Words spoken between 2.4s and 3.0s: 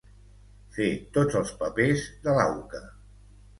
l'auca.